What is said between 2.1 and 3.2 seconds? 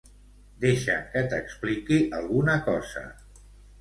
alguna cosa.